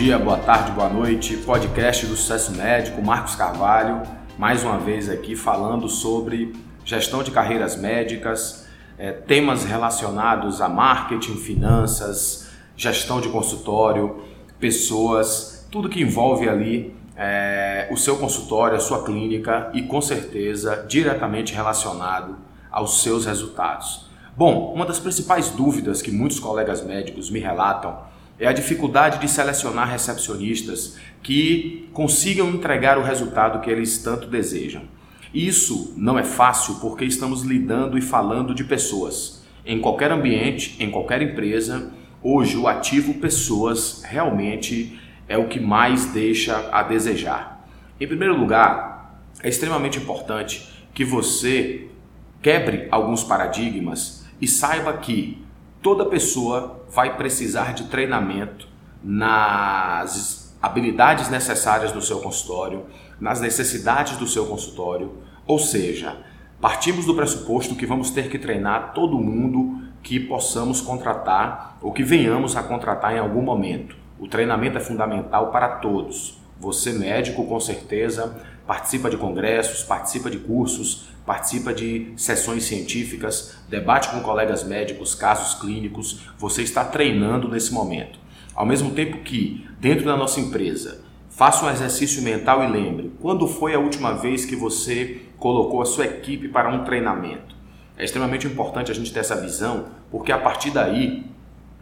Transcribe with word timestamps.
Dia, 0.00 0.18
boa 0.18 0.38
tarde, 0.38 0.72
boa 0.72 0.88
noite. 0.88 1.36
Podcast 1.36 2.06
do 2.06 2.16
Sucesso 2.16 2.52
Médico, 2.52 3.02
Marcos 3.02 3.34
Carvalho, 3.34 4.00
mais 4.38 4.64
uma 4.64 4.78
vez 4.78 5.10
aqui 5.10 5.36
falando 5.36 5.90
sobre 5.90 6.54
gestão 6.86 7.22
de 7.22 7.30
carreiras 7.30 7.76
médicas, 7.76 8.66
é, 8.96 9.12
temas 9.12 9.66
relacionados 9.66 10.62
a 10.62 10.70
marketing, 10.70 11.36
finanças, 11.36 12.48
gestão 12.74 13.20
de 13.20 13.28
consultório, 13.28 14.22
pessoas, 14.58 15.68
tudo 15.70 15.86
que 15.86 16.00
envolve 16.00 16.48
ali 16.48 16.96
é, 17.14 17.86
o 17.90 17.96
seu 17.98 18.16
consultório, 18.16 18.78
a 18.78 18.80
sua 18.80 19.04
clínica 19.04 19.70
e 19.74 19.82
com 19.82 20.00
certeza 20.00 20.82
diretamente 20.88 21.52
relacionado 21.52 22.38
aos 22.72 23.02
seus 23.02 23.26
resultados. 23.26 24.08
Bom, 24.34 24.72
uma 24.72 24.86
das 24.86 24.98
principais 24.98 25.50
dúvidas 25.50 26.00
que 26.00 26.10
muitos 26.10 26.40
colegas 26.40 26.82
médicos 26.82 27.30
me 27.30 27.38
relatam 27.38 28.08
é 28.40 28.48
a 28.48 28.52
dificuldade 28.52 29.18
de 29.18 29.28
selecionar 29.28 29.90
recepcionistas 29.90 30.96
que 31.22 31.88
consigam 31.92 32.48
entregar 32.48 32.96
o 32.96 33.02
resultado 33.02 33.60
que 33.60 33.70
eles 33.70 33.98
tanto 33.98 34.26
desejam. 34.26 34.82
Isso 35.32 35.92
não 35.96 36.18
é 36.18 36.24
fácil 36.24 36.76
porque 36.76 37.04
estamos 37.04 37.42
lidando 37.42 37.98
e 37.98 38.02
falando 38.02 38.54
de 38.54 38.64
pessoas. 38.64 39.44
Em 39.64 39.78
qualquer 39.78 40.10
ambiente, 40.10 40.74
em 40.80 40.90
qualquer 40.90 41.20
empresa, 41.20 41.92
hoje 42.22 42.56
o 42.56 42.66
ativo 42.66 43.14
pessoas 43.14 44.02
realmente 44.04 44.98
é 45.28 45.36
o 45.36 45.46
que 45.46 45.60
mais 45.60 46.06
deixa 46.06 46.68
a 46.72 46.82
desejar. 46.82 47.68
Em 48.00 48.08
primeiro 48.08 48.36
lugar, 48.36 49.22
é 49.42 49.48
extremamente 49.50 49.98
importante 49.98 50.66
que 50.94 51.04
você 51.04 51.88
quebre 52.42 52.88
alguns 52.90 53.22
paradigmas 53.22 54.26
e 54.40 54.48
saiba 54.48 54.94
que 54.94 55.39
toda 55.82 56.04
pessoa 56.04 56.84
vai 56.90 57.16
precisar 57.16 57.72
de 57.74 57.84
treinamento 57.84 58.68
nas 59.02 60.56
habilidades 60.60 61.30
necessárias 61.30 61.90
do 61.92 62.02
seu 62.02 62.20
consultório, 62.20 62.84
nas 63.18 63.40
necessidades 63.40 64.16
do 64.16 64.26
seu 64.26 64.46
consultório, 64.46 65.12
ou 65.46 65.58
seja, 65.58 66.18
partimos 66.60 67.06
do 67.06 67.14
pressuposto 67.14 67.74
que 67.74 67.86
vamos 67.86 68.10
ter 68.10 68.28
que 68.28 68.38
treinar 68.38 68.92
todo 68.92 69.18
mundo 69.18 69.82
que 70.02 70.20
possamos 70.20 70.80
contratar 70.80 71.78
ou 71.80 71.92
que 71.92 72.02
venhamos 72.02 72.56
a 72.56 72.62
contratar 72.62 73.14
em 73.14 73.18
algum 73.18 73.42
momento. 73.42 73.96
O 74.18 74.28
treinamento 74.28 74.76
é 74.76 74.80
fundamental 74.80 75.50
para 75.50 75.76
todos. 75.76 76.39
Você, 76.60 76.92
médico, 76.92 77.46
com 77.46 77.58
certeza, 77.58 78.36
participa 78.66 79.08
de 79.08 79.16
congressos, 79.16 79.82
participa 79.82 80.30
de 80.30 80.36
cursos, 80.38 81.08
participa 81.24 81.72
de 81.72 82.12
sessões 82.16 82.64
científicas, 82.64 83.56
debate 83.66 84.10
com 84.10 84.20
colegas 84.20 84.62
médicos, 84.62 85.14
casos 85.14 85.58
clínicos. 85.58 86.20
Você 86.38 86.62
está 86.62 86.84
treinando 86.84 87.48
nesse 87.48 87.72
momento. 87.72 88.18
Ao 88.54 88.66
mesmo 88.66 88.90
tempo 88.90 89.22
que, 89.22 89.66
dentro 89.80 90.04
da 90.04 90.18
nossa 90.18 90.38
empresa, 90.38 91.02
faça 91.30 91.64
um 91.64 91.70
exercício 91.70 92.22
mental 92.22 92.62
e 92.62 92.70
lembre: 92.70 93.10
quando 93.20 93.48
foi 93.48 93.74
a 93.74 93.78
última 93.78 94.12
vez 94.12 94.44
que 94.44 94.54
você 94.54 95.22
colocou 95.38 95.80
a 95.80 95.86
sua 95.86 96.04
equipe 96.04 96.46
para 96.46 96.68
um 96.68 96.84
treinamento? 96.84 97.56
É 97.96 98.04
extremamente 98.04 98.46
importante 98.46 98.90
a 98.90 98.94
gente 98.94 99.12
ter 99.12 99.20
essa 99.20 99.40
visão, 99.40 99.86
porque 100.10 100.30
a 100.30 100.38
partir 100.38 100.70
daí 100.70 101.24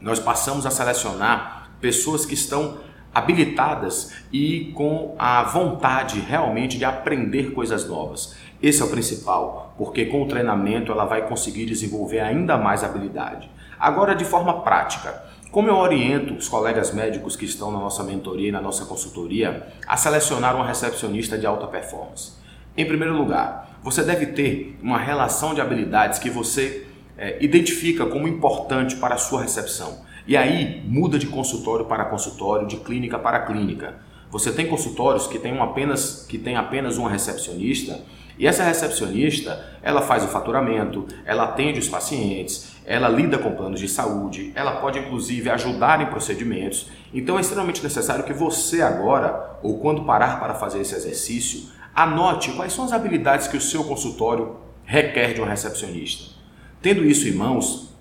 nós 0.00 0.20
passamos 0.20 0.66
a 0.66 0.70
selecionar 0.70 1.70
pessoas 1.80 2.24
que 2.24 2.34
estão 2.34 2.78
habilitadas 3.18 4.12
e 4.32 4.72
com 4.74 5.14
a 5.18 5.42
vontade 5.42 6.20
realmente 6.20 6.78
de 6.78 6.84
aprender 6.84 7.52
coisas 7.52 7.88
novas. 7.88 8.36
Esse 8.62 8.82
é 8.82 8.84
o 8.84 8.90
principal, 8.90 9.74
porque 9.76 10.06
com 10.06 10.22
o 10.22 10.26
treinamento 10.26 10.90
ela 10.90 11.04
vai 11.04 11.26
conseguir 11.28 11.66
desenvolver 11.66 12.20
ainda 12.20 12.56
mais 12.56 12.82
habilidade. 12.82 13.50
Agora, 13.78 14.14
de 14.14 14.24
forma 14.24 14.62
prática, 14.62 15.22
como 15.50 15.68
eu 15.68 15.76
oriento 15.76 16.34
os 16.34 16.48
colegas 16.48 16.92
médicos 16.92 17.36
que 17.36 17.44
estão 17.44 17.70
na 17.70 17.78
nossa 17.78 18.02
mentoria 18.02 18.48
e 18.48 18.52
na 18.52 18.60
nossa 18.60 18.84
consultoria 18.84 19.66
a 19.86 19.96
selecionar 19.96 20.54
uma 20.54 20.66
recepcionista 20.66 21.38
de 21.38 21.46
alta 21.46 21.66
performance? 21.66 22.32
Em 22.76 22.84
primeiro 22.84 23.16
lugar, 23.16 23.78
você 23.82 24.02
deve 24.02 24.26
ter 24.26 24.78
uma 24.82 24.98
relação 24.98 25.54
de 25.54 25.60
habilidades 25.60 26.18
que 26.18 26.30
você 26.30 26.86
é, 27.16 27.38
identifica 27.40 28.06
como 28.06 28.28
importante 28.28 28.96
para 28.96 29.14
a 29.14 29.18
sua 29.18 29.42
recepção. 29.42 30.06
E 30.28 30.36
aí 30.36 30.82
muda 30.84 31.18
de 31.18 31.26
consultório 31.26 31.86
para 31.86 32.04
consultório, 32.04 32.66
de 32.66 32.76
clínica 32.76 33.18
para 33.18 33.46
clínica. 33.46 33.94
Você 34.30 34.52
tem 34.52 34.66
consultórios 34.66 35.26
que 35.26 35.38
tem, 35.38 35.58
apenas, 35.58 36.26
que 36.28 36.36
tem 36.36 36.54
apenas 36.54 36.98
uma 36.98 37.08
recepcionista 37.08 37.98
e 38.38 38.46
essa 38.46 38.62
recepcionista 38.62 39.78
ela 39.82 40.02
faz 40.02 40.22
o 40.22 40.28
faturamento, 40.28 41.08
ela 41.24 41.44
atende 41.44 41.78
os 41.78 41.88
pacientes, 41.88 42.76
ela 42.84 43.08
lida 43.08 43.38
com 43.38 43.52
planos 43.52 43.80
de 43.80 43.88
saúde, 43.88 44.52
ela 44.54 44.72
pode 44.82 44.98
inclusive 44.98 45.48
ajudar 45.48 46.02
em 46.02 46.06
procedimentos. 46.10 46.90
Então 47.14 47.38
é 47.38 47.40
extremamente 47.40 47.82
necessário 47.82 48.24
que 48.24 48.34
você 48.34 48.82
agora, 48.82 49.58
ou 49.62 49.78
quando 49.78 50.04
parar 50.04 50.38
para 50.38 50.52
fazer 50.52 50.82
esse 50.82 50.94
exercício, 50.94 51.70
anote 51.94 52.52
quais 52.52 52.74
são 52.74 52.84
as 52.84 52.92
habilidades 52.92 53.48
que 53.48 53.56
o 53.56 53.62
seu 53.62 53.82
consultório 53.82 54.56
requer 54.84 55.32
de 55.32 55.40
um 55.40 55.46
recepcionista. 55.46 56.34
Tendo 56.82 57.02
isso 57.02 57.26
em 57.26 57.32
mãos, 57.32 57.94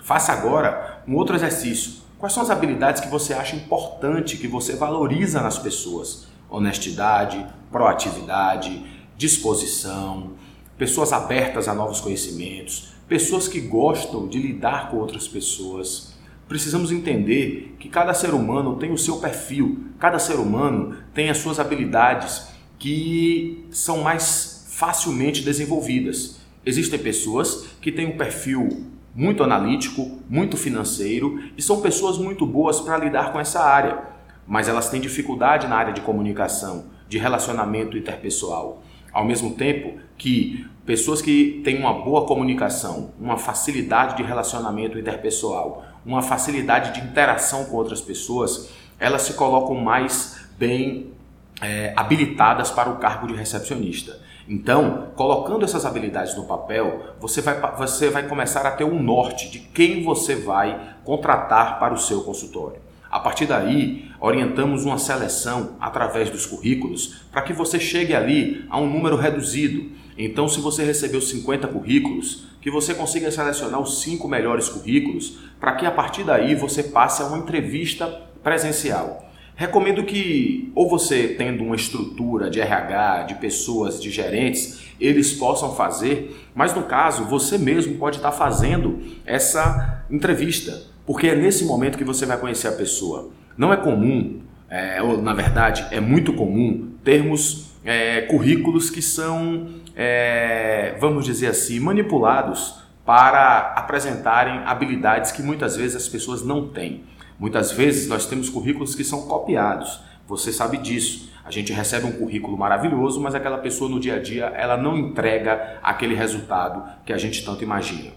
faça 0.00 0.32
agora 0.32 0.91
um 1.06 1.16
outro 1.16 1.34
exercício. 1.34 2.02
Quais 2.18 2.32
são 2.32 2.42
as 2.42 2.50
habilidades 2.50 3.00
que 3.00 3.08
você 3.08 3.34
acha 3.34 3.56
importante, 3.56 4.36
que 4.36 4.46
você 4.46 4.76
valoriza 4.76 5.40
nas 5.40 5.58
pessoas? 5.58 6.28
Honestidade, 6.48 7.44
proatividade, 7.70 8.84
disposição, 9.16 10.32
pessoas 10.78 11.12
abertas 11.12 11.68
a 11.68 11.74
novos 11.74 12.00
conhecimentos, 12.00 12.92
pessoas 13.08 13.48
que 13.48 13.60
gostam 13.60 14.28
de 14.28 14.38
lidar 14.38 14.90
com 14.90 14.98
outras 14.98 15.26
pessoas. 15.26 16.14
Precisamos 16.48 16.92
entender 16.92 17.76
que 17.78 17.88
cada 17.88 18.12
ser 18.14 18.34
humano 18.34 18.76
tem 18.76 18.92
o 18.92 18.98
seu 18.98 19.18
perfil, 19.18 19.86
cada 19.98 20.18
ser 20.18 20.36
humano 20.36 20.96
tem 21.14 21.30
as 21.30 21.38
suas 21.38 21.58
habilidades 21.58 22.48
que 22.78 23.66
são 23.70 24.02
mais 24.02 24.66
facilmente 24.68 25.42
desenvolvidas. 25.42 26.40
Existem 26.64 26.98
pessoas 26.98 27.66
que 27.80 27.90
têm 27.90 28.06
um 28.06 28.16
perfil 28.16 28.91
muito 29.14 29.42
analítico, 29.42 30.20
muito 30.28 30.56
financeiro 30.56 31.42
e 31.56 31.62
são 31.62 31.80
pessoas 31.80 32.18
muito 32.18 32.46
boas 32.46 32.80
para 32.80 32.96
lidar 32.96 33.32
com 33.32 33.38
essa 33.38 33.60
área, 33.60 33.98
mas 34.46 34.68
elas 34.68 34.88
têm 34.88 35.00
dificuldade 35.00 35.66
na 35.66 35.76
área 35.76 35.92
de 35.92 36.00
comunicação, 36.00 36.86
de 37.08 37.18
relacionamento 37.18 37.96
interpessoal. 37.96 38.82
Ao 39.12 39.24
mesmo 39.24 39.54
tempo 39.54 40.00
que 40.16 40.66
pessoas 40.86 41.20
que 41.20 41.60
têm 41.62 41.78
uma 41.78 41.92
boa 41.92 42.26
comunicação, 42.26 43.12
uma 43.20 43.36
facilidade 43.36 44.16
de 44.16 44.22
relacionamento 44.22 44.98
interpessoal, 44.98 45.84
uma 46.04 46.22
facilidade 46.22 46.92
de 46.98 47.06
interação 47.06 47.66
com 47.66 47.76
outras 47.76 48.00
pessoas, 48.00 48.70
elas 48.98 49.22
se 49.22 49.34
colocam 49.34 49.74
mais 49.74 50.48
bem 50.58 51.12
é, 51.60 51.92
habilitadas 51.96 52.70
para 52.70 52.88
o 52.88 52.96
cargo 52.96 53.26
de 53.26 53.34
recepcionista. 53.34 54.18
Então, 54.48 55.08
colocando 55.14 55.64
essas 55.64 55.86
habilidades 55.86 56.36
no 56.36 56.44
papel, 56.44 57.14
você 57.20 57.40
vai, 57.40 57.60
você 57.76 58.10
vai 58.10 58.26
começar 58.28 58.66
a 58.66 58.70
ter 58.72 58.84
um 58.84 59.02
norte 59.02 59.50
de 59.50 59.58
quem 59.58 60.02
você 60.02 60.34
vai 60.34 60.96
contratar 61.04 61.78
para 61.78 61.94
o 61.94 61.98
seu 61.98 62.22
consultório. 62.22 62.80
A 63.10 63.20
partir 63.20 63.46
daí, 63.46 64.10
orientamos 64.18 64.84
uma 64.84 64.98
seleção 64.98 65.76
através 65.78 66.30
dos 66.30 66.46
currículos 66.46 67.24
para 67.30 67.42
que 67.42 67.52
você 67.52 67.78
chegue 67.78 68.14
ali 68.14 68.64
a 68.70 68.78
um 68.78 68.88
número 68.88 69.16
reduzido. 69.16 69.90
Então, 70.16 70.48
se 70.48 70.60
você 70.60 70.82
recebeu 70.82 71.20
50 71.20 71.68
currículos, 71.68 72.46
que 72.62 72.70
você 72.70 72.94
consiga 72.94 73.30
selecionar 73.30 73.80
os 73.80 74.00
cinco 74.00 74.26
melhores 74.26 74.68
currículos 74.68 75.38
para 75.60 75.72
que 75.72 75.84
a 75.84 75.90
partir 75.90 76.24
daí 76.24 76.54
você 76.54 76.82
passe 76.82 77.22
a 77.22 77.26
uma 77.26 77.38
entrevista 77.38 78.06
presencial. 78.42 79.31
Recomendo 79.54 80.02
que, 80.02 80.72
ou 80.74 80.88
você 80.88 81.28
tendo 81.28 81.62
uma 81.62 81.76
estrutura 81.76 82.48
de 82.48 82.60
RH, 82.60 83.24
de 83.24 83.34
pessoas, 83.34 84.00
de 84.00 84.10
gerentes, 84.10 84.82
eles 85.00 85.32
possam 85.34 85.74
fazer, 85.74 86.48
mas 86.54 86.74
no 86.74 86.84
caso, 86.84 87.24
você 87.24 87.58
mesmo 87.58 87.96
pode 87.96 88.16
estar 88.16 88.32
fazendo 88.32 89.00
essa 89.26 90.04
entrevista, 90.10 90.82
porque 91.06 91.28
é 91.28 91.34
nesse 91.34 91.64
momento 91.64 91.98
que 91.98 92.04
você 92.04 92.24
vai 92.24 92.38
conhecer 92.38 92.68
a 92.68 92.72
pessoa. 92.72 93.30
Não 93.56 93.72
é 93.72 93.76
comum, 93.76 94.40
é, 94.70 95.02
ou 95.02 95.20
na 95.20 95.34
verdade 95.34 95.86
é 95.90 96.00
muito 96.00 96.32
comum, 96.32 96.92
termos 97.04 97.72
é, 97.84 98.22
currículos 98.22 98.88
que 98.88 99.02
são, 99.02 99.68
é, 99.94 100.96
vamos 100.98 101.24
dizer 101.24 101.48
assim, 101.48 101.78
manipulados 101.78 102.80
para 103.04 103.74
apresentarem 103.76 104.60
habilidades 104.64 105.32
que 105.32 105.42
muitas 105.42 105.76
vezes 105.76 105.96
as 105.96 106.08
pessoas 106.08 106.44
não 106.44 106.68
têm. 106.68 107.02
Muitas 107.38 107.72
vezes 107.72 108.08
nós 108.08 108.26
temos 108.26 108.48
currículos 108.48 108.94
que 108.94 109.04
são 109.04 109.22
copiados. 109.26 110.00
Você 110.26 110.52
sabe 110.52 110.78
disso. 110.78 111.30
A 111.44 111.50
gente 111.50 111.72
recebe 111.72 112.06
um 112.06 112.12
currículo 112.12 112.56
maravilhoso, 112.56 113.20
mas 113.20 113.34
aquela 113.34 113.58
pessoa 113.58 113.90
no 113.90 113.98
dia 113.98 114.16
a 114.16 114.18
dia 114.20 114.46
ela 114.46 114.76
não 114.76 114.96
entrega 114.96 115.78
aquele 115.82 116.14
resultado 116.14 116.84
que 117.04 117.12
a 117.12 117.18
gente 117.18 117.44
tanto 117.44 117.64
imagina. 117.64 118.12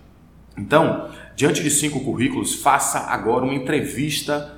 Então, 0.58 1.10
diante 1.36 1.62
de 1.62 1.70
cinco 1.70 2.00
currículos, 2.02 2.56
faça 2.56 3.00
agora 3.00 3.44
uma 3.44 3.54
entrevista 3.54 4.54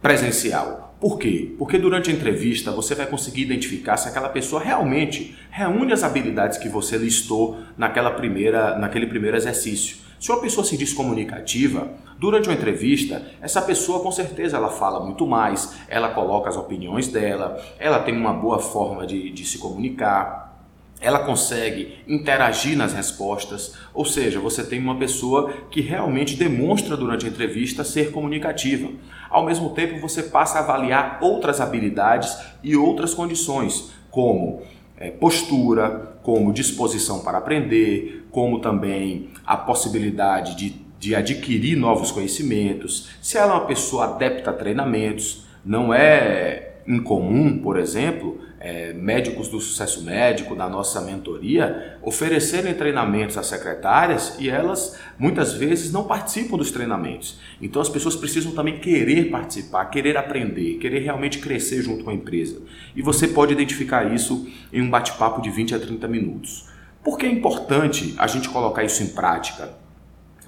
presencial. 0.00 0.94
Por 1.00 1.18
quê? 1.18 1.52
Porque 1.58 1.78
durante 1.78 2.10
a 2.10 2.12
entrevista 2.12 2.70
você 2.70 2.94
vai 2.94 3.06
conseguir 3.06 3.42
identificar 3.42 3.96
se 3.96 4.08
aquela 4.08 4.28
pessoa 4.28 4.62
realmente 4.62 5.36
reúne 5.50 5.92
as 5.92 6.04
habilidades 6.04 6.58
que 6.58 6.68
você 6.68 6.96
listou 6.96 7.60
naquela 7.76 8.12
primeira, 8.12 8.78
naquele 8.78 9.08
primeiro 9.08 9.36
exercício. 9.36 9.96
Se 10.22 10.30
uma 10.30 10.40
pessoa 10.40 10.64
se 10.64 10.76
diz 10.76 10.92
comunicativa, 10.92 11.94
durante 12.16 12.48
uma 12.48 12.54
entrevista, 12.54 13.26
essa 13.40 13.60
pessoa 13.60 14.04
com 14.04 14.12
certeza 14.12 14.56
ela 14.56 14.68
fala 14.68 15.04
muito 15.04 15.26
mais, 15.26 15.74
ela 15.88 16.10
coloca 16.10 16.48
as 16.48 16.56
opiniões 16.56 17.08
dela, 17.08 17.60
ela 17.76 17.98
tem 17.98 18.16
uma 18.16 18.32
boa 18.32 18.60
forma 18.60 19.04
de, 19.04 19.30
de 19.30 19.44
se 19.44 19.58
comunicar, 19.58 20.62
ela 21.00 21.24
consegue 21.24 22.04
interagir 22.06 22.78
nas 22.78 22.92
respostas, 22.92 23.74
ou 23.92 24.04
seja, 24.04 24.38
você 24.38 24.62
tem 24.62 24.78
uma 24.78 24.96
pessoa 24.96 25.52
que 25.68 25.80
realmente 25.80 26.36
demonstra 26.36 26.96
durante 26.96 27.26
a 27.26 27.28
entrevista 27.28 27.82
ser 27.82 28.12
comunicativa. 28.12 28.92
Ao 29.28 29.44
mesmo 29.44 29.70
tempo, 29.70 29.98
você 29.98 30.22
passa 30.22 30.60
a 30.60 30.62
avaliar 30.62 31.18
outras 31.20 31.60
habilidades 31.60 32.38
e 32.62 32.76
outras 32.76 33.12
condições, 33.12 33.90
como 34.08 34.62
é, 35.02 35.10
postura, 35.10 36.16
como 36.22 36.52
disposição 36.52 37.24
para 37.24 37.38
aprender, 37.38 38.24
como 38.30 38.60
também 38.60 39.30
a 39.44 39.56
possibilidade 39.56 40.54
de, 40.54 40.76
de 41.00 41.16
adquirir 41.16 41.76
novos 41.76 42.12
conhecimentos, 42.12 43.08
se 43.20 43.36
ela 43.36 43.54
é 43.54 43.56
uma 43.56 43.66
pessoa 43.66 44.04
adepta 44.04 44.50
a 44.50 44.54
treinamentos, 44.54 45.44
não 45.64 45.92
é 45.92 46.74
incomum, 46.86 47.58
por 47.58 47.76
exemplo, 47.76 48.38
é, 48.62 48.92
médicos 48.92 49.48
do 49.48 49.60
sucesso 49.60 50.04
médico, 50.04 50.54
da 50.54 50.68
nossa 50.68 51.00
mentoria, 51.00 51.98
oferecerem 52.00 52.72
treinamentos 52.72 53.36
às 53.36 53.46
secretárias 53.46 54.36
e 54.38 54.48
elas 54.48 54.96
muitas 55.18 55.52
vezes 55.52 55.92
não 55.92 56.04
participam 56.04 56.56
dos 56.56 56.70
treinamentos. 56.70 57.40
Então 57.60 57.82
as 57.82 57.88
pessoas 57.88 58.14
precisam 58.14 58.52
também 58.52 58.78
querer 58.78 59.30
participar, 59.30 59.86
querer 59.86 60.16
aprender, 60.16 60.78
querer 60.78 61.00
realmente 61.00 61.40
crescer 61.40 61.82
junto 61.82 62.04
com 62.04 62.10
a 62.10 62.14
empresa. 62.14 62.62
E 62.94 63.02
você 63.02 63.26
pode 63.26 63.52
identificar 63.52 64.14
isso 64.14 64.48
em 64.72 64.80
um 64.80 64.88
bate-papo 64.88 65.42
de 65.42 65.50
20 65.50 65.74
a 65.74 65.80
30 65.80 66.06
minutos. 66.06 66.68
Por 67.02 67.18
que 67.18 67.26
é 67.26 67.28
importante 67.28 68.14
a 68.16 68.28
gente 68.28 68.48
colocar 68.48 68.84
isso 68.84 69.02
em 69.02 69.08
prática? 69.08 69.81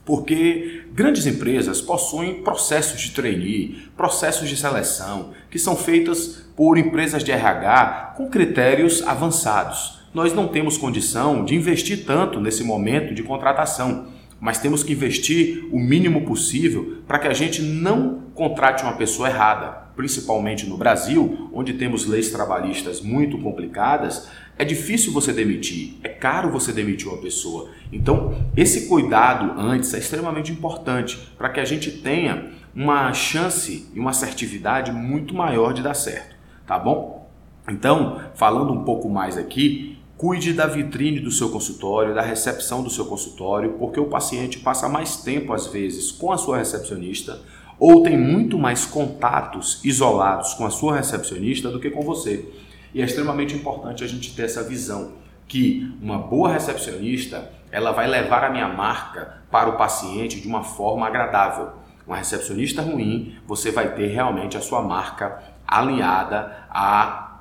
Porque 0.05 0.83
grandes 0.93 1.27
empresas 1.27 1.81
possuem 1.81 2.43
processos 2.43 3.01
de 3.01 3.11
trainee, 3.13 3.89
processos 3.97 4.49
de 4.49 4.57
seleção, 4.57 5.31
que 5.51 5.59
são 5.59 5.77
feitos 5.77 6.45
por 6.57 6.77
empresas 6.77 7.25
de 7.25 7.33
RH 7.33 8.15
com 8.17 8.29
critérios 8.29 9.03
avançados. 9.07 10.01
Nós 10.13 10.33
não 10.33 10.47
temos 10.47 10.77
condição 10.77 11.45
de 11.45 11.55
investir 11.55 12.05
tanto 12.05 12.41
nesse 12.41 12.63
momento 12.63 13.15
de 13.15 13.23
contratação, 13.23 14.07
mas 14.41 14.59
temos 14.59 14.83
que 14.83 14.93
investir 14.93 15.67
o 15.73 15.79
mínimo 15.79 16.27
possível 16.27 16.99
para 17.09 17.19
que 17.19 17.27
a 17.27 17.33
gente 17.33 17.63
não 17.63 18.25
contrate 18.35 18.83
uma 18.83 18.97
pessoa 18.97 19.29
errada, 19.29 19.89
principalmente 19.97 20.67
no 20.67 20.77
Brasil, 20.77 21.51
onde 21.53 21.73
temos 21.73 22.07
leis 22.07 22.31
trabalhistas 22.31 23.01
muito 23.01 23.39
complicadas, 23.39 24.29
é 24.57 24.65
difícil 24.65 25.13
você 25.13 25.33
demitir, 25.33 25.95
é 26.03 26.09
caro 26.09 26.51
você 26.51 26.73
demitir 26.73 27.09
uma 27.09 27.19
pessoa. 27.19 27.71
Então, 27.93 28.37
esse 28.57 28.89
cuidado 28.89 29.59
antes 29.59 29.93
é 29.95 29.99
extremamente 29.99 30.53
importante 30.53 31.19
para 31.37 31.49
que 31.49 31.61
a 31.61 31.65
gente 31.65 31.91
tenha 31.91 32.53
uma 32.75 33.13
chance 33.13 33.89
e 33.95 33.99
uma 33.99 34.11
assertividade 34.11 34.93
muito 34.93 35.35
maior 35.35 35.73
de 35.73 35.83
dar 35.83 35.95
certo, 35.95 36.37
tá 36.67 36.79
bom? 36.79 37.29
Então, 37.69 38.21
falando 38.35 38.73
um 38.73 38.85
pouco 38.85 39.09
mais 39.09 39.37
aqui, 39.37 39.99
cuide 40.17 40.53
da 40.53 40.67
vitrine 40.67 41.21
do 41.21 41.31
seu 41.31 41.51
consultório, 41.51 42.15
da 42.15 42.23
recepção 42.23 42.83
do 42.83 42.91
seu 42.91 43.07
consultório, 43.07 43.75
porque 43.79 43.99
o 43.99 44.07
paciente 44.07 44.59
passa 44.59 44.89
mais 44.89 45.17
tempo 45.17 45.53
às 45.53 45.67
vezes 45.67 46.13
com 46.13 46.31
a 46.31 46.39
sua 46.39 46.59
recepcionista 46.59 47.41
ou 47.79 48.03
tem 48.03 48.17
muito 48.17 48.57
mais 48.57 48.85
contatos 48.87 49.81
isolados 49.85 50.55
com 50.55 50.65
a 50.65 50.71
sua 50.71 50.97
recepcionista 50.97 51.71
do 51.71 51.81
que 51.81 51.91
com 51.91 52.03
você. 52.03 52.49
E 52.95 53.03
é 53.03 53.05
extremamente 53.05 53.55
importante 53.55 54.05
a 54.05 54.07
gente 54.07 54.35
ter 54.35 54.45
essa 54.45 54.63
visão 54.63 55.13
que 55.49 55.93
uma 56.01 56.17
boa 56.17 56.53
recepcionista 56.53 57.51
ela 57.71 57.91
vai 57.91 58.07
levar 58.07 58.45
a 58.45 58.51
minha 58.51 58.69
marca 58.69 59.43
para 59.51 59.69
o 59.69 59.77
paciente 59.77 60.41
de 60.41 60.47
uma 60.47 60.63
forma 60.63 61.07
agradável. 61.07 61.73
Uma 62.07 62.17
recepcionista 62.17 62.81
ruim, 62.83 63.37
você 63.47 63.73
vai 63.73 63.95
ter 63.95 64.07
realmente 64.07 64.57
a 64.57 64.61
sua 64.61 64.81
marca 64.81 65.43
alinhada 65.67 66.67
a 66.71 67.41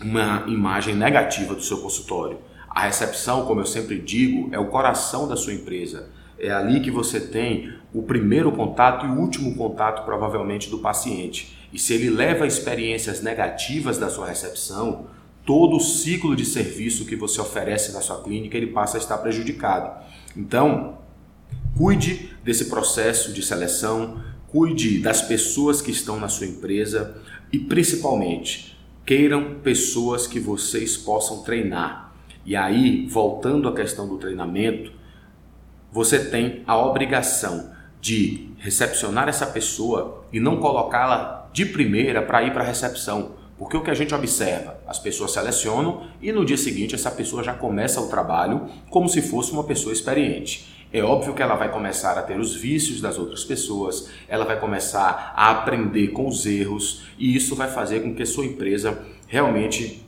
uma 0.00 0.44
imagem 0.46 0.94
negativa 0.94 1.54
do 1.54 1.62
seu 1.62 1.78
consultório. 1.78 2.38
A 2.68 2.82
recepção, 2.82 3.46
como 3.46 3.60
eu 3.60 3.66
sempre 3.66 3.98
digo, 3.98 4.50
é 4.52 4.58
o 4.58 4.66
coração 4.66 5.26
da 5.26 5.34
sua 5.34 5.54
empresa. 5.54 6.10
É 6.38 6.52
ali 6.52 6.80
que 6.80 6.90
você 6.90 7.18
tem 7.18 7.72
o 7.92 8.02
primeiro 8.02 8.52
contato 8.52 9.06
e 9.06 9.08
o 9.08 9.18
último 9.18 9.56
contato, 9.56 10.04
provavelmente, 10.04 10.68
do 10.68 10.78
paciente. 10.78 11.65
E 11.76 11.78
se 11.78 11.92
ele 11.92 12.08
leva 12.08 12.46
experiências 12.46 13.20
negativas 13.20 13.98
da 13.98 14.08
sua 14.08 14.28
recepção, 14.28 15.08
todo 15.44 15.76
o 15.76 15.80
ciclo 15.80 16.34
de 16.34 16.42
serviço 16.42 17.04
que 17.04 17.14
você 17.14 17.38
oferece 17.38 17.92
na 17.92 18.00
sua 18.00 18.22
clínica 18.22 18.56
ele 18.56 18.68
passa 18.68 18.96
a 18.96 18.98
estar 18.98 19.18
prejudicado. 19.18 20.02
Então, 20.34 20.96
cuide 21.76 22.34
desse 22.42 22.70
processo 22.70 23.30
de 23.30 23.42
seleção, 23.42 24.24
cuide 24.48 25.00
das 25.00 25.20
pessoas 25.20 25.82
que 25.82 25.90
estão 25.90 26.18
na 26.18 26.30
sua 26.30 26.46
empresa 26.46 27.20
e 27.52 27.58
principalmente 27.58 28.74
queiram 29.04 29.56
pessoas 29.62 30.26
que 30.26 30.40
vocês 30.40 30.96
possam 30.96 31.42
treinar. 31.42 32.10
E 32.46 32.56
aí, 32.56 33.06
voltando 33.06 33.68
à 33.68 33.74
questão 33.74 34.08
do 34.08 34.16
treinamento, 34.16 34.92
você 35.92 36.24
tem 36.24 36.62
a 36.66 36.78
obrigação 36.78 37.70
de 38.00 38.48
recepcionar 38.56 39.28
essa 39.28 39.46
pessoa 39.46 40.24
e 40.32 40.40
não 40.40 40.56
colocá-la 40.56 41.45
de 41.56 41.64
primeira 41.64 42.20
para 42.20 42.42
ir 42.42 42.52
para 42.52 42.62
a 42.62 42.66
recepção. 42.66 43.30
Porque 43.56 43.78
o 43.78 43.82
que 43.82 43.90
a 43.90 43.94
gente 43.94 44.14
observa? 44.14 44.78
As 44.86 44.98
pessoas 44.98 45.32
selecionam 45.32 46.06
e 46.20 46.30
no 46.30 46.44
dia 46.44 46.58
seguinte 46.58 46.94
essa 46.94 47.10
pessoa 47.10 47.42
já 47.42 47.54
começa 47.54 47.98
o 47.98 48.10
trabalho 48.10 48.68
como 48.90 49.08
se 49.08 49.22
fosse 49.22 49.52
uma 49.52 49.64
pessoa 49.64 49.90
experiente. 49.90 50.86
É 50.92 51.02
óbvio 51.02 51.32
que 51.32 51.40
ela 51.40 51.54
vai 51.54 51.72
começar 51.72 52.18
a 52.18 52.22
ter 52.22 52.38
os 52.38 52.54
vícios 52.54 53.00
das 53.00 53.18
outras 53.18 53.42
pessoas, 53.42 54.10
ela 54.28 54.44
vai 54.44 54.60
começar 54.60 55.32
a 55.34 55.50
aprender 55.50 56.08
com 56.08 56.28
os 56.28 56.44
erros 56.44 57.04
e 57.18 57.34
isso 57.34 57.56
vai 57.56 57.70
fazer 57.70 58.00
com 58.00 58.14
que 58.14 58.26
sua 58.26 58.44
empresa 58.44 59.02
realmente 59.26 60.06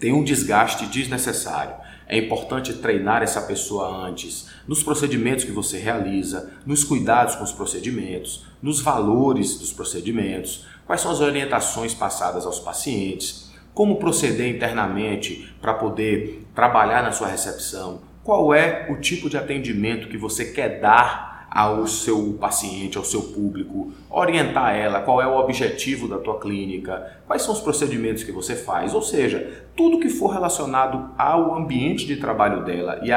tenha 0.00 0.16
um 0.16 0.24
desgaste 0.24 0.86
desnecessário. 0.86 1.74
É 2.12 2.18
importante 2.18 2.72
treinar 2.72 3.22
essa 3.22 3.40
pessoa 3.42 3.86
antes, 4.08 4.48
nos 4.66 4.82
procedimentos 4.82 5.44
que 5.44 5.52
você 5.52 5.78
realiza, 5.78 6.50
nos 6.66 6.82
cuidados 6.82 7.36
com 7.36 7.44
os 7.44 7.52
procedimentos, 7.52 8.44
nos 8.60 8.80
valores 8.80 9.56
dos 9.60 9.72
procedimentos, 9.72 10.66
quais 10.90 11.02
são 11.02 11.12
as 11.12 11.20
orientações 11.20 11.94
passadas 11.94 12.44
aos 12.44 12.58
pacientes, 12.58 13.48
como 13.72 14.00
proceder 14.00 14.48
internamente 14.48 15.54
para 15.62 15.72
poder 15.72 16.44
trabalhar 16.52 17.00
na 17.00 17.12
sua 17.12 17.28
recepção, 17.28 18.00
qual 18.24 18.52
é 18.52 18.88
o 18.90 18.96
tipo 18.96 19.30
de 19.30 19.36
atendimento 19.36 20.08
que 20.08 20.18
você 20.18 20.46
quer 20.46 20.80
dar 20.80 21.46
ao 21.48 21.86
seu 21.86 22.36
paciente, 22.40 22.98
ao 22.98 23.04
seu 23.04 23.22
público, 23.22 23.92
orientar 24.10 24.74
ela 24.74 25.00
qual 25.00 25.22
é 25.22 25.26
o 25.28 25.38
objetivo 25.38 26.08
da 26.08 26.18
tua 26.18 26.40
clínica, 26.40 27.20
quais 27.24 27.42
são 27.42 27.54
os 27.54 27.60
procedimentos 27.60 28.24
que 28.24 28.32
você 28.32 28.56
faz, 28.56 28.92
ou 28.92 29.00
seja, 29.00 29.64
tudo 29.76 30.00
que 30.00 30.08
for 30.08 30.32
relacionado 30.32 31.12
ao 31.16 31.54
ambiente 31.54 32.04
de 32.04 32.16
trabalho 32.16 32.64
dela 32.64 32.98
e 33.04 33.12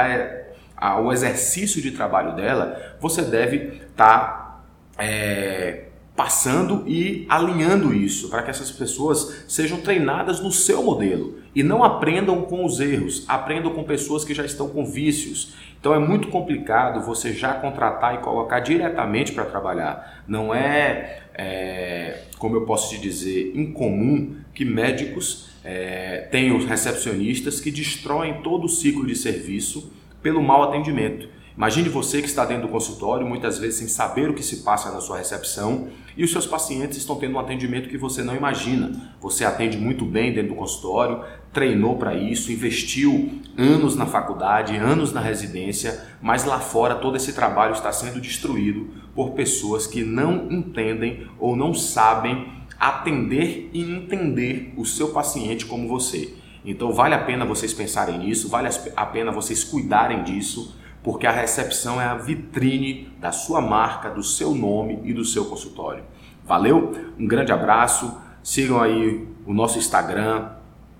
ao 0.78 1.12
exercício 1.12 1.82
de 1.82 1.90
trabalho 1.90 2.36
dela, 2.36 2.96
você 3.00 3.24
deve 3.24 3.82
estar 3.90 3.96
tá, 3.96 4.64
é, 5.00 5.86
passando 6.16 6.84
e 6.88 7.26
alinhando 7.28 7.94
isso 7.94 8.30
para 8.30 8.44
que 8.44 8.50
essas 8.50 8.70
pessoas 8.70 9.46
sejam 9.48 9.82
treinadas 9.82 10.40
no 10.40 10.52
seu 10.52 10.84
modelo 10.84 11.40
e 11.56 11.64
não 11.64 11.84
aprendam 11.84 12.44
com 12.44 12.64
os 12.66 12.80
erros, 12.80 13.26
aprendam 13.28 13.74
com 13.74 13.84
pessoas 13.84 14.24
que 14.24 14.34
já 14.34 14.46
estão 14.46 14.70
com 14.70 14.86
vícios. 14.86 15.54
Então 15.80 15.94
é 15.94 16.00
muito 16.00 16.28
complicado 16.30 17.04
você 17.04 17.34
já 17.34 17.54
contratar 17.56 18.16
e 18.16 18.20
colocar 18.20 18.60
diretamente 18.60 19.32
para 19.32 19.46
trabalhar. 19.46 20.24
Não 20.28 20.54
é, 20.54 21.24
é, 21.34 22.22
como 22.38 22.56
eu 22.56 22.66
posso 22.66 22.92
te 22.92 23.02
dizer, 23.02 23.52
incomum 23.56 24.36
que 24.54 24.64
médicos 24.64 25.50
é, 25.64 26.28
tenham 26.32 26.58
recepcionistas 26.60 27.60
que 27.60 27.72
destroem 27.72 28.42
todo 28.42 28.66
o 28.66 28.70
ciclo 28.70 29.06
de 29.06 29.16
serviço 29.16 29.92
pelo 30.22 30.42
mau 30.42 30.64
atendimento. 30.64 31.28
Imagine 31.56 31.88
você 31.88 32.20
que 32.20 32.28
está 32.28 32.46
dentro 32.46 32.64
do 32.64 32.72
consultório, 32.72 33.28
muitas 33.28 33.60
vezes 33.60 33.78
sem 33.78 33.88
saber 33.88 34.28
o 34.28 34.34
que 34.34 34.42
se 34.42 34.64
passa 34.64 34.92
na 34.92 35.00
sua 35.00 35.20
recepção, 35.20 35.88
e 36.18 36.24
os 36.24 36.32
seus 36.32 36.48
pacientes 36.48 36.98
estão 36.98 37.16
tendo 37.16 37.36
um 37.36 37.40
atendimento 37.40 37.90
que 37.90 37.98
você 37.98 38.24
não 38.24 38.36
imagina. 38.36 39.14
Você 39.22 39.46
atende 39.46 39.78
muito 39.78 40.04
bem 40.04 40.34
dentro 40.34 40.50
do 40.50 40.56
consultório, 40.56 41.24
treinou 41.52 41.96
para 41.96 42.16
isso, 42.16 42.52
investiu 42.52 43.40
anos 43.56 43.96
na 43.96 44.08
faculdade, 44.08 44.76
anos 44.76 45.14
na 45.14 45.22
residência, 45.22 46.04
mas 46.20 46.44
lá 46.44 46.60
fora 46.60 46.96
todo 46.96 47.18
esse 47.18 47.34
trabalho 47.34 47.74
está 47.74 47.92
sendo 47.92 48.20
destruído 48.20 48.88
por 49.14 49.32
pessoas 49.32 49.86
que 49.86 50.04
não 50.04 50.52
entendem 50.52 51.28
ou 51.40 51.56
não 51.56 51.72
sabem 51.74 52.52
atender 52.80 53.70
e 53.72 53.82
entender 53.82 54.74
o 54.76 54.86
seu 54.86 55.10
paciente 55.10 55.68
como 55.68 55.88
você. 55.88 56.34
Então 56.66 56.92
vale 56.92 57.14
a 57.14 57.20
pena 57.20 57.46
vocês 57.46 57.74
pensarem 57.74 58.18
nisso, 58.18 58.50
vale 58.50 58.70
a 58.96 59.06
pena 59.06 59.32
vocês 59.32 59.64
cuidarem 59.64 60.24
disso 60.24 60.82
porque 61.04 61.28
a 61.28 61.32
recepção 61.32 62.02
é 62.02 62.06
a 62.06 62.16
vitrine 62.16 63.14
da 63.20 63.32
sua 63.32 63.60
marca, 63.60 64.10
do 64.10 64.24
seu 64.24 64.56
nome 64.56 65.02
e 65.04 65.14
do 65.14 65.26
seu 65.26 65.46
consultório. 65.46 66.04
Valeu? 66.46 66.94
Um 67.20 67.28
grande 67.28 67.52
abraço. 67.52 68.18
Sigam 68.42 68.82
aí 68.82 69.28
o 69.46 69.54
nosso 69.54 69.78
Instagram, 69.78 70.50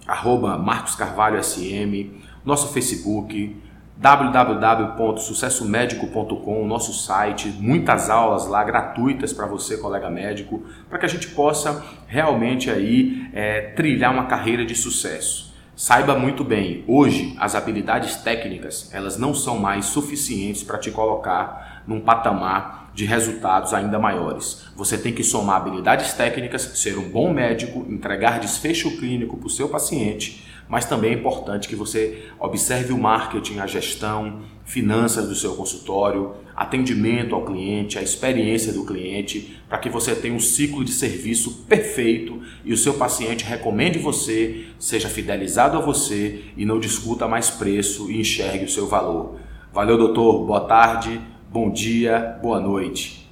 arroba 0.08 0.58
Marcos 0.58 0.96
Carvalho 0.96 1.44
SM, 1.44 2.12
nosso 2.46 2.72
Facebook, 2.74 3.56
www.sucessomedico.com, 3.98 6.68
nosso 6.68 6.94
site, 6.94 7.50
muitas 7.60 8.10
aulas 8.10 8.48
lá 8.48 8.64
gratuitas 8.64 9.32
para 9.32 9.46
você, 9.46 9.78
colega 9.78 10.10
médico, 10.10 10.64
para 10.90 10.98
que 11.00 11.06
a 11.06 11.10
gente 11.10 11.28
possa 11.30 11.86
realmente 12.08 12.70
aí 12.70 13.30
é, 13.34 13.62
trilhar 13.76 14.12
uma 14.12 14.26
carreira 14.26 14.66
de 14.66 14.76
sucesso. 14.76 15.53
Saiba 15.76 16.16
muito 16.16 16.44
bem, 16.44 16.84
hoje 16.88 17.36
as 17.40 17.56
habilidades 17.56 18.16
técnicas 18.18 18.94
elas 18.94 19.18
não 19.18 19.34
são 19.34 19.58
mais 19.58 19.88
suficientes 19.88 20.62
para 20.62 20.78
te 20.78 20.92
colocar 20.92 21.82
num 21.88 22.00
patamar 22.00 22.92
de 22.94 23.06
resultados 23.06 23.74
ainda 23.74 23.98
maiores. 23.98 24.66
Você 24.76 25.00
tem 25.00 25.12
que 25.12 25.24
somar 25.24 25.58
habilidades 25.58 26.14
técnicas, 26.14 26.62
ser 26.62 27.00
um 27.00 27.10
bom 27.10 27.34
médico, 27.34 27.88
entregar 27.90 28.40
desfecho 28.40 28.96
clínico 28.98 29.36
para 29.36 29.48
o 29.48 29.50
seu 29.50 29.68
paciente 29.68 30.46
mas 30.68 30.86
também 30.86 31.12
é 31.12 31.14
importante 31.14 31.68
que 31.68 31.76
você 31.76 32.26
observe 32.40 32.94
o 32.94 32.98
marketing, 32.98 33.60
a 33.60 33.68
gestão, 33.68 34.42
finanças 34.66 35.28
do 35.28 35.36
seu 35.36 35.56
consultório, 35.56 36.34
atendimento 36.56 37.36
ao 37.36 37.46
cliente, 37.46 37.98
a 37.98 38.02
experiência 38.02 38.72
do 38.72 38.86
cliente, 38.86 39.58
para 39.68 39.78
que 39.78 39.90
você 39.90 40.16
tenha 40.16 40.34
um 40.34 40.40
ciclo 40.40 40.84
de 40.84 40.92
serviço 40.92 41.66
perfeito 41.68 42.42
e 42.64 42.74
o 42.74 42.78
seu 42.78 42.94
paciente 42.94 43.44
recomende 43.44 44.00
você, 44.00 44.66
seja 44.80 45.10
fidelizado 45.10 45.78
a 45.78 45.82
você 45.82 46.42
e 46.56 46.66
não 46.66 46.80
discuta 46.80 47.28
mais 47.28 47.50
preço 47.50 48.12
e 48.12 48.20
enxergue 48.20 48.66
o 48.66 48.70
seu 48.70 48.88
valor. 48.88 49.38
Valeu, 49.74 49.98
doutor. 49.98 50.46
Boa 50.46 50.62
tarde, 50.62 51.20
bom 51.52 51.72
dia, 51.72 52.38
boa 52.42 52.60
noite. 52.60 53.23